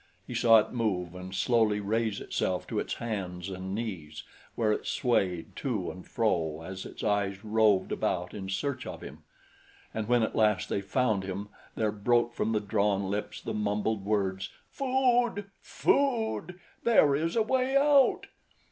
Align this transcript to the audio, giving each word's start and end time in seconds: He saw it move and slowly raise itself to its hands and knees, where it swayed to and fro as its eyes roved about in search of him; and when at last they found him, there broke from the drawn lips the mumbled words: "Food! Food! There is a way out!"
He 0.25 0.33
saw 0.33 0.57
it 0.57 0.71
move 0.71 1.13
and 1.13 1.31
slowly 1.31 1.79
raise 1.79 2.19
itself 2.19 2.65
to 2.65 2.79
its 2.79 2.95
hands 2.95 3.51
and 3.51 3.75
knees, 3.75 4.23
where 4.55 4.71
it 4.71 4.87
swayed 4.87 5.55
to 5.57 5.91
and 5.91 6.07
fro 6.07 6.63
as 6.63 6.87
its 6.87 7.03
eyes 7.03 7.45
roved 7.45 7.91
about 7.91 8.33
in 8.33 8.49
search 8.49 8.87
of 8.87 9.01
him; 9.01 9.21
and 9.93 10.07
when 10.07 10.23
at 10.23 10.35
last 10.35 10.69
they 10.69 10.81
found 10.81 11.23
him, 11.23 11.49
there 11.75 11.91
broke 11.91 12.33
from 12.33 12.51
the 12.51 12.59
drawn 12.59 13.11
lips 13.11 13.39
the 13.41 13.53
mumbled 13.53 14.03
words: 14.03 14.49
"Food! 14.71 15.51
Food! 15.59 16.59
There 16.83 17.15
is 17.15 17.35
a 17.35 17.43
way 17.43 17.77
out!" 17.77 18.25